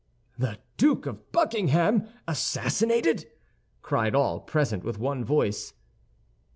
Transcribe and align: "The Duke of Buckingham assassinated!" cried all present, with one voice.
"The 0.35 0.57
Duke 0.77 1.05
of 1.05 1.31
Buckingham 1.31 2.07
assassinated!" 2.27 3.27
cried 3.83 4.15
all 4.15 4.39
present, 4.39 4.83
with 4.83 4.97
one 4.97 5.23
voice. 5.23 5.75